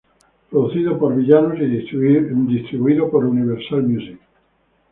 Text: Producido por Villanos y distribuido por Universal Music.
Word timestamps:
Producido 0.49 0.97
por 0.97 1.15
Villanos 1.15 1.59
y 1.59 1.65
distribuido 2.47 3.11
por 3.11 3.23
Universal 3.23 3.83
Music. 3.83 4.19